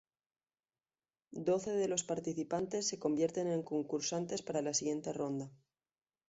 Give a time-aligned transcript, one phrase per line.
[1.49, 5.51] Doce de los participantes se convierten en concursantes para la siguiente ronda.